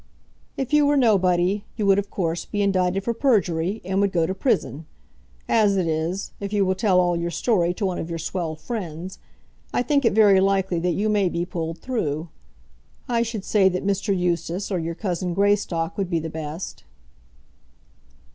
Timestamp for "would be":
15.99-16.17